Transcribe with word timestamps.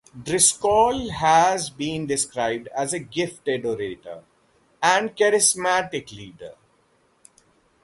Driscoll 0.23 1.11
has 1.11 1.69
been 1.69 2.07
described 2.07 2.67
as 2.75 2.91
a 2.91 2.97
"gifted 2.97 3.67
orator" 3.67 4.23
and 4.81 5.15
"charismatic 5.15 6.11
leader. 6.11 6.55